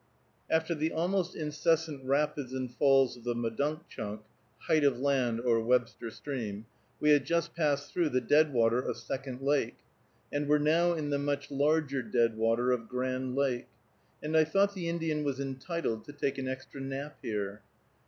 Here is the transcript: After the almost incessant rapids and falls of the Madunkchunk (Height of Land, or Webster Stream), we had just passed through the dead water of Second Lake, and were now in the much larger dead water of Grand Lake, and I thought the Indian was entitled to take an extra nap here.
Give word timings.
After 0.49 0.73
the 0.73 0.91
almost 0.91 1.35
incessant 1.35 2.03
rapids 2.03 2.53
and 2.53 2.73
falls 2.73 3.15
of 3.15 3.23
the 3.23 3.35
Madunkchunk 3.35 4.21
(Height 4.61 4.83
of 4.83 4.99
Land, 4.99 5.39
or 5.39 5.59
Webster 5.59 6.09
Stream), 6.09 6.65
we 6.99 7.11
had 7.11 7.23
just 7.23 7.55
passed 7.55 7.93
through 7.93 8.09
the 8.09 8.19
dead 8.19 8.51
water 8.51 8.79
of 8.79 8.97
Second 8.97 9.43
Lake, 9.43 9.77
and 10.33 10.47
were 10.47 10.57
now 10.57 10.93
in 10.93 11.11
the 11.11 11.19
much 11.19 11.51
larger 11.51 12.01
dead 12.01 12.35
water 12.35 12.71
of 12.71 12.89
Grand 12.89 13.35
Lake, 13.35 13.67
and 14.23 14.35
I 14.35 14.43
thought 14.43 14.73
the 14.73 14.89
Indian 14.89 15.23
was 15.23 15.39
entitled 15.39 16.03
to 16.05 16.13
take 16.13 16.39
an 16.39 16.47
extra 16.47 16.81
nap 16.81 17.19
here. 17.21 17.61